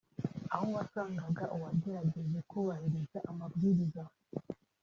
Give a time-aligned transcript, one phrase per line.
[0.53, 4.03] aho wasangaga uwagerageje kubahiriza amabwiriza